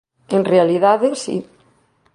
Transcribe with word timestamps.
En 0.35 0.41
realidade, 0.53 1.07
si. 1.23 1.35